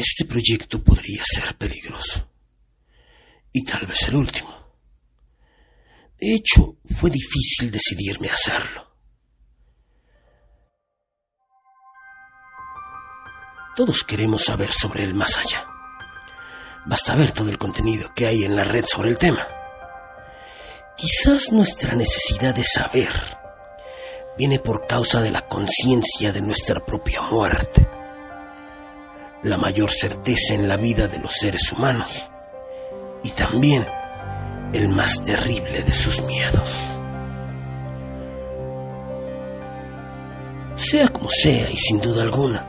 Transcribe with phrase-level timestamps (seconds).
[0.00, 2.26] Este proyecto podría ser peligroso.
[3.52, 4.48] Y tal vez el último.
[6.18, 8.96] De hecho, fue difícil decidirme a hacerlo.
[13.76, 15.68] Todos queremos saber sobre el más allá.
[16.86, 19.46] Basta ver todo el contenido que hay en la red sobre el tema.
[20.96, 23.12] Quizás nuestra necesidad de saber
[24.38, 27.99] viene por causa de la conciencia de nuestra propia muerte,
[29.42, 32.30] la mayor certeza en la vida de los seres humanos
[33.22, 33.86] y también
[34.72, 36.70] el más terrible de sus miedos.
[40.74, 42.66] Sea como sea y sin duda alguna,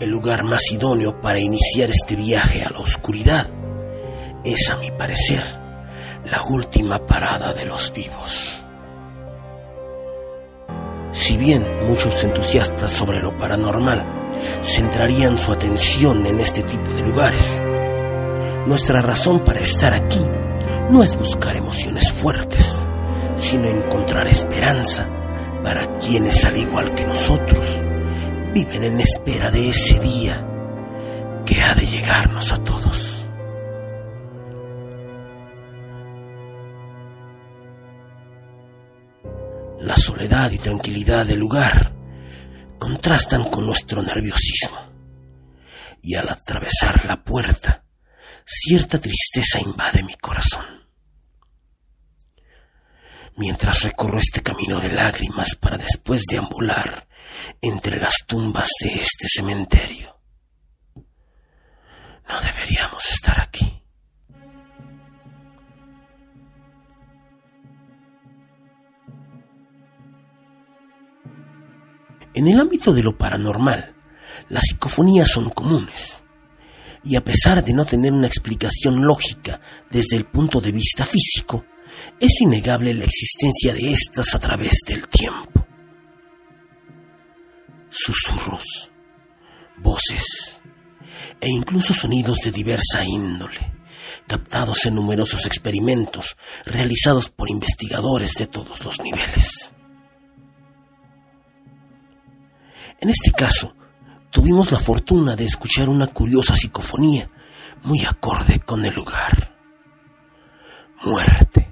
[0.00, 3.46] el lugar más idóneo para iniciar este viaje a la oscuridad
[4.44, 5.42] es, a mi parecer,
[6.24, 8.62] la última parada de los vivos.
[11.12, 14.23] Si bien muchos entusiastas sobre lo paranormal
[14.62, 17.62] centrarían su atención en este tipo de lugares,
[18.66, 20.20] nuestra razón para estar aquí
[20.90, 22.86] no es buscar emociones fuertes,
[23.36, 25.08] sino encontrar esperanza
[25.62, 27.82] para quienes, al igual que nosotros,
[28.52, 30.46] viven en espera de ese día
[31.44, 33.28] que ha de llegarnos a todos.
[39.80, 41.93] La soledad y tranquilidad del lugar
[42.84, 44.78] contrastan con nuestro nerviosismo.
[46.02, 47.86] Y al atravesar la puerta,
[48.44, 50.66] cierta tristeza invade mi corazón.
[53.36, 57.08] Mientras recorro este camino de lágrimas para después deambular
[57.62, 60.20] entre las tumbas de este cementerio,
[62.28, 63.82] no deberíamos estar aquí.
[72.34, 73.94] En el ámbito de lo paranormal,
[74.48, 76.22] las psicofonías son comunes.
[77.04, 81.64] Y a pesar de no tener una explicación lógica desde el punto de vista físico,
[82.18, 85.64] es innegable la existencia de estas a través del tiempo.
[87.88, 88.90] Susurros,
[89.78, 90.60] voces
[91.40, 93.74] e incluso sonidos de diversa índole,
[94.26, 99.74] captados en numerosos experimentos realizados por investigadores de todos los niveles.
[103.04, 103.76] En este caso,
[104.30, 107.30] tuvimos la fortuna de escuchar una curiosa psicofonía
[107.82, 109.54] muy acorde con el lugar.
[111.04, 111.70] Muerte.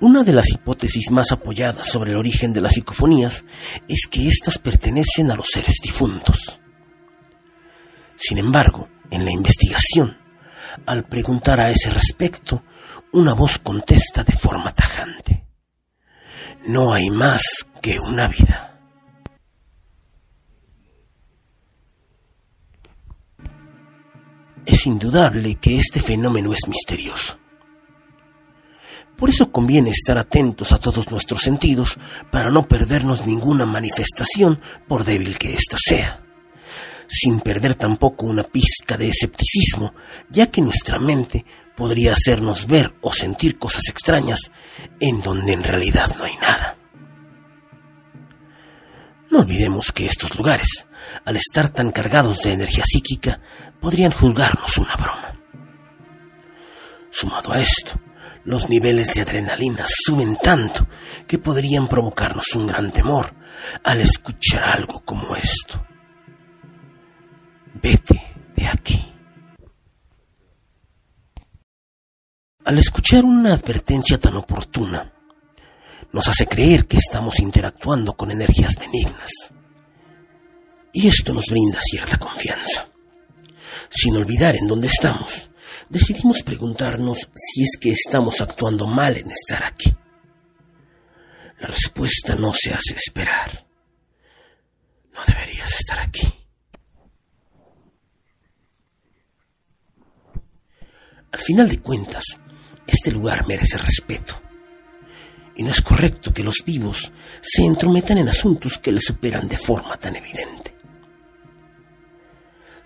[0.00, 3.44] Una de las hipótesis más apoyadas sobre el origen de las psicofonías
[3.86, 6.60] es que éstas pertenecen a los seres difuntos.
[8.16, 10.18] Sin embargo, en la investigación,
[10.86, 12.64] al preguntar a ese respecto,
[13.12, 15.35] una voz contesta de forma tajante
[16.66, 17.42] no hay más
[17.80, 18.80] que una vida.
[24.64, 27.38] Es indudable que este fenómeno es misterioso.
[29.16, 31.98] Por eso conviene estar atentos a todos nuestros sentidos
[32.30, 36.25] para no perdernos ninguna manifestación por débil que ésta sea,
[37.08, 39.94] sin perder tampoco una pizca de escepticismo,
[40.28, 41.44] ya que nuestra mente
[41.76, 44.50] podría hacernos ver o sentir cosas extrañas
[44.98, 46.78] en donde en realidad no hay nada.
[49.30, 50.86] No olvidemos que estos lugares,
[51.24, 53.40] al estar tan cargados de energía psíquica,
[53.80, 55.40] podrían juzgarnos una broma.
[57.10, 58.00] Sumado a esto,
[58.44, 60.86] los niveles de adrenalina suben tanto
[61.26, 63.34] que podrían provocarnos un gran temor
[63.82, 65.85] al escuchar algo como esto.
[67.88, 68.20] Vete
[68.56, 69.00] de aquí.
[72.64, 75.12] Al escuchar una advertencia tan oportuna,
[76.12, 79.30] nos hace creer que estamos interactuando con energías benignas.
[80.92, 82.88] Y esto nos brinda cierta confianza.
[83.88, 85.48] Sin olvidar en dónde estamos,
[85.88, 89.94] decidimos preguntarnos si es que estamos actuando mal en estar aquí.
[91.60, 93.64] La respuesta no se hace esperar.
[95.14, 96.35] No deberías estar aquí.
[101.36, 102.24] Al final de cuentas,
[102.86, 104.40] este lugar merece respeto.
[105.54, 107.12] Y no es correcto que los vivos
[107.42, 110.74] se entrometan en asuntos que les superan de forma tan evidente.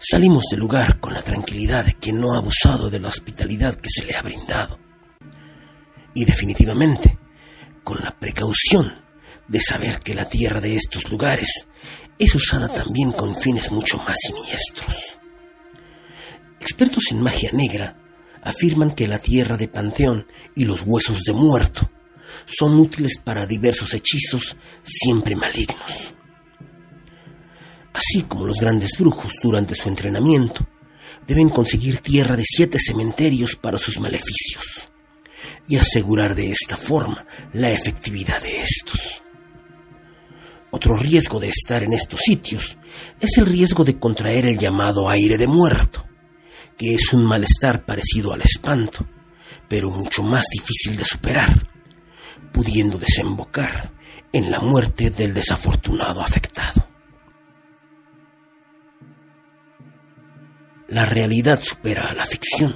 [0.01, 3.89] Salimos del lugar con la tranquilidad de quien no ha abusado de la hospitalidad que
[3.89, 4.81] se le ha brindado.
[6.13, 7.19] Y definitivamente,
[7.85, 9.05] con la precaución
[9.47, 11.69] de saber que la tierra de estos lugares
[12.19, 15.21] es usada también con fines mucho más siniestros.
[16.59, 18.00] Expertos en magia negra
[18.43, 21.91] afirman que la tierra de Panteón y los huesos de muerto
[22.47, 26.15] son útiles para diversos hechizos siempre malignos.
[27.93, 30.67] Así como los grandes brujos durante su entrenamiento
[31.27, 34.91] deben conseguir tierra de siete cementerios para sus maleficios
[35.69, 39.23] y asegurar de esta forma la efectividad de estos.
[40.71, 42.79] Otro riesgo de estar en estos sitios
[43.21, 46.05] es el riesgo de contraer el llamado aire de muerto,
[46.81, 49.07] que es un malestar parecido al espanto,
[49.69, 51.67] pero mucho más difícil de superar,
[52.55, 53.93] pudiendo desembocar
[54.33, 56.89] en la muerte del desafortunado afectado.
[60.89, 62.75] La realidad supera a la ficción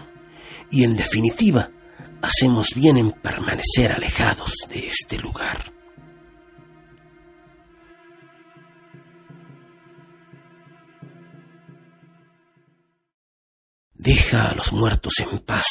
[0.71, 1.71] y en definitiva
[2.21, 5.74] hacemos bien en permanecer alejados de este lugar.
[14.05, 15.65] Deja a los muertos en paz,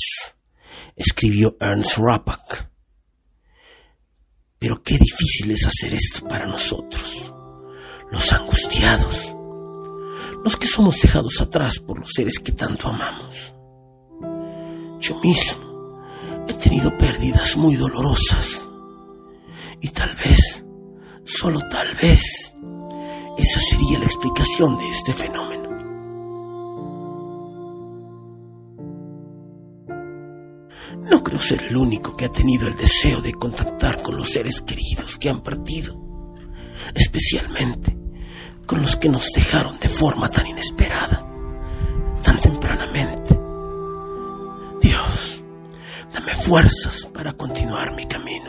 [0.95, 2.67] escribió Ernst Rappak.
[4.57, 7.31] Pero qué difícil es hacer esto para nosotros,
[8.11, 9.35] los angustiados,
[10.43, 13.53] los que somos dejados atrás por los seres que tanto amamos.
[14.99, 16.01] Yo mismo
[16.47, 18.67] he tenido pérdidas muy dolorosas
[19.79, 20.65] y tal vez,
[21.23, 22.23] solo tal vez,
[23.37, 25.62] esa sería la explicación de este fenómeno.
[31.39, 35.29] Ser el único que ha tenido el deseo de contactar con los seres queridos que
[35.29, 35.93] han partido,
[36.95, 37.97] especialmente
[38.65, 41.27] con los que nos dejaron de forma tan inesperada,
[42.21, 43.37] tan tempranamente.
[44.81, 45.43] Dios,
[46.13, 48.42] dame fuerzas para continuar mi camino.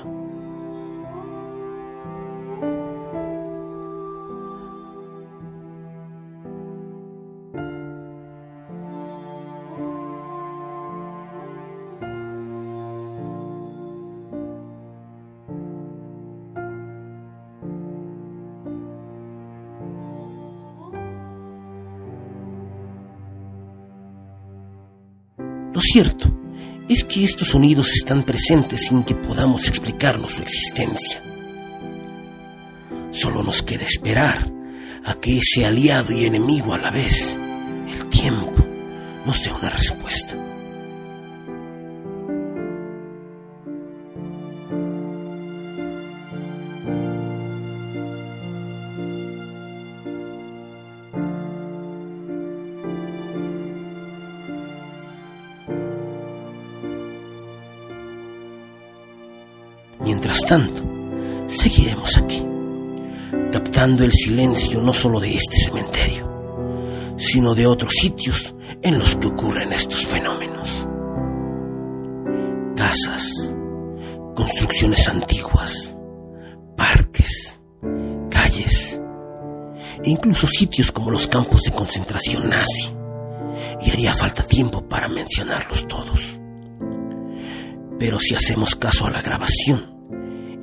[25.75, 26.33] Lo cierto
[26.89, 31.21] es que estos sonidos están presentes sin que podamos explicarnos su existencia.
[33.11, 34.53] Solo nos queda esperar
[35.05, 37.41] a que ese aliado y enemigo a la vez,
[37.89, 38.55] el tiempo,
[39.27, 40.44] nos dé una respuesta.
[60.47, 60.83] Tanto,
[61.49, 62.45] seguiremos aquí,
[63.51, 69.29] captando el silencio no solo de este cementerio, sino de otros sitios en los que
[69.29, 70.87] ocurren estos fenómenos.
[72.77, 73.55] Casas,
[74.35, 75.97] construcciones antiguas,
[76.77, 77.59] parques,
[78.29, 79.01] calles,
[80.03, 82.95] e incluso sitios como los campos de concentración nazi.
[83.81, 86.39] Y haría falta tiempo para mencionarlos todos.
[87.99, 89.94] Pero si hacemos caso a la grabación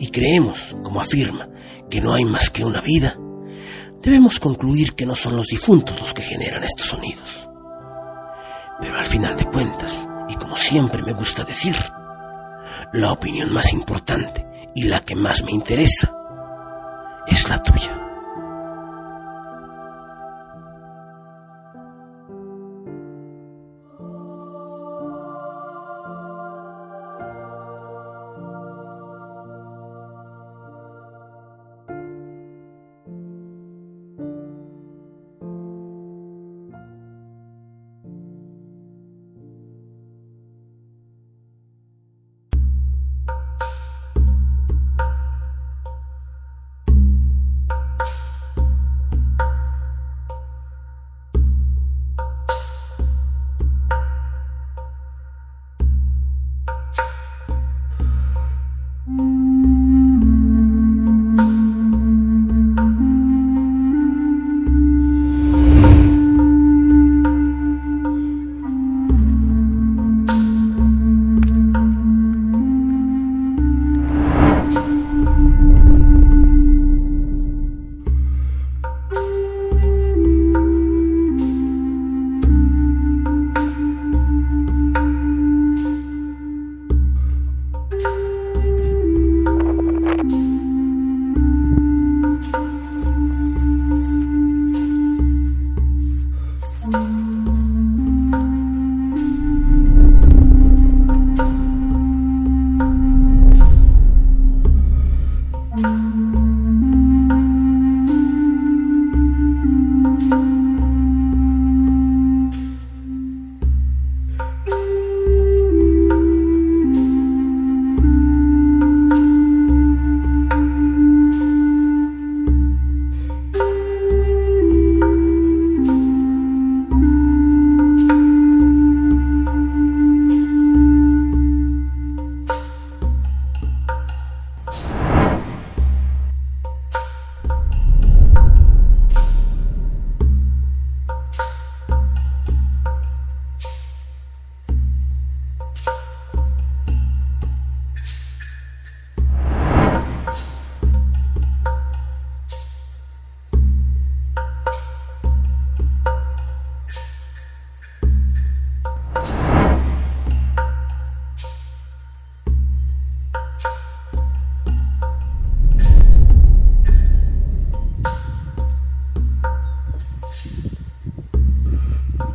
[0.01, 1.47] y creemos, como afirma,
[1.87, 3.15] que no hay más que una vida,
[4.01, 7.47] debemos concluir que no son los difuntos los que generan estos sonidos.
[8.79, 11.75] Pero al final de cuentas, y como siempre me gusta decir,
[12.93, 14.43] la opinión más importante
[14.73, 16.11] y la que más me interesa
[17.27, 18.10] es la tuya.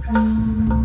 [0.08, 0.75] うん。